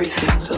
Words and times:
everything's 0.00 0.50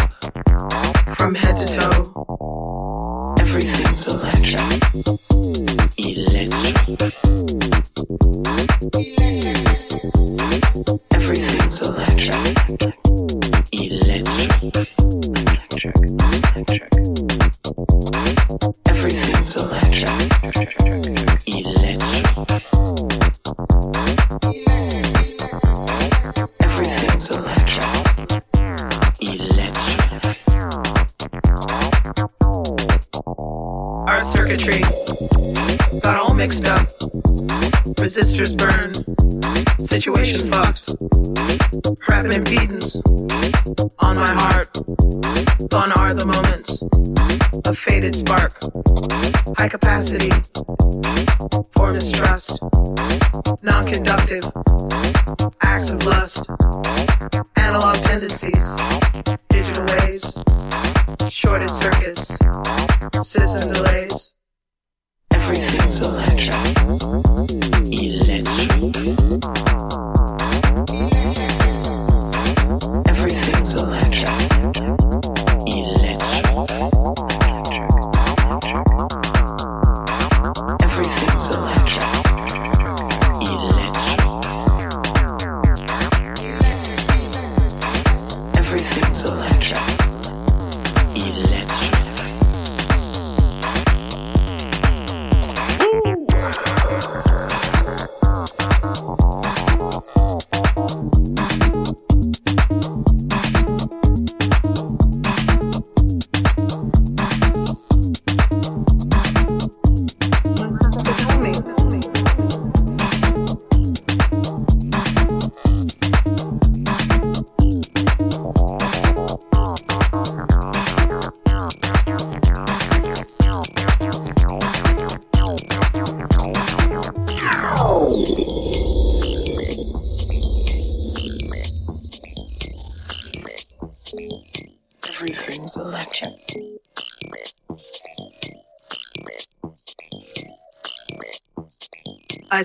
I 0.00 1.28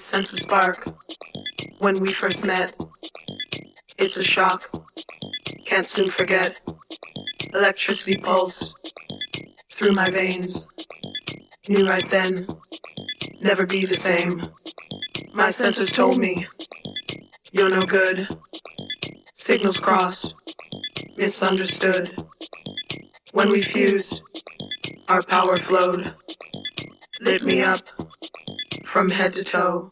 sense 0.03 0.33
a 0.33 0.37
spark 0.37 0.87
when 1.79 1.99
we 1.99 2.11
first 2.11 2.45
met. 2.45 2.75
It's 3.97 4.17
a 4.17 4.23
shock, 4.23 4.69
can't 5.65 5.87
soon 5.87 6.09
forget. 6.09 6.59
Electricity 7.53 8.17
pulsed 8.17 8.75
through 9.71 9.93
my 9.93 10.09
veins. 10.09 10.67
Knew 11.67 11.87
right 11.87 12.09
then, 12.09 12.47
never 13.41 13.65
be 13.65 13.85
the 13.85 13.95
same. 13.95 14.41
My 15.33 15.51
senses 15.51 15.91
told 15.91 16.17
me, 16.17 16.47
you're 17.51 17.69
no 17.69 17.83
good. 17.83 18.27
Signals 19.33 19.79
crossed, 19.79 20.33
misunderstood. 21.15 22.11
When 23.33 23.49
we 23.49 23.61
fused, 23.61 24.21
our 25.07 25.21
power 25.23 25.57
flowed, 25.57 26.13
lit 27.21 27.43
me 27.43 27.61
up 27.61 28.04
from 28.95 29.09
head 29.09 29.33
to 29.33 29.43
toe. 29.43 29.91